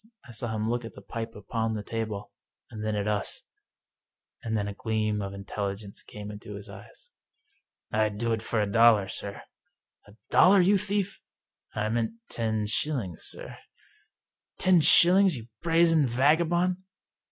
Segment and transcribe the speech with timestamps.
[0.27, 2.31] I saw him look at the pipe upon the table,
[2.71, 3.43] and then at us,
[4.41, 7.11] and then a gleam of intelligence came into his eyes."
[7.91, 9.43] I'd do it for a dollar, sir."
[10.07, 11.21] "A dollar, you thief?""
[11.75, 13.59] I meant ten shillings, sir.""
[14.57, 16.77] Ten shillings, you brazen vagabond?